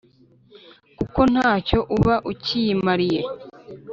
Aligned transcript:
Kuko 0.97 1.19
nta 1.33 1.51
cyo 1.67 1.79
uba 1.97 2.15
ukiyimariye 2.31 3.19